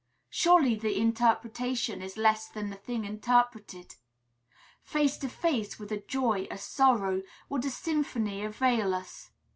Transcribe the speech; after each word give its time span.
Surely, 0.31 0.73
the 0.73 0.97
interpretation 0.97 2.01
is 2.01 2.17
less 2.17 2.47
than 2.47 2.71
the 2.71 2.75
thing 2.75 3.05
interpreted. 3.05 3.93
Face 4.81 5.15
to 5.17 5.29
face 5.29 5.77
with 5.77 5.91
a 5.91 5.99
joy, 6.01 6.47
a 6.49 6.57
sorrow, 6.57 7.21
would 7.49 7.63
a 7.65 7.69
symphony 7.69 8.43
avail 8.43 8.95
us? 8.95 9.29